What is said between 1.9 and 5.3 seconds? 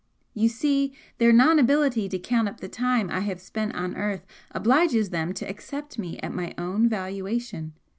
to count up the time I have spent on earth obliges